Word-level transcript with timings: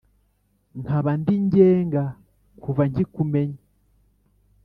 Nkaba 0.81 1.11
ndi 1.19 1.35
Ngenga 1.45 2.03
kuva 2.63 2.83
nkikumenya. 2.91 3.61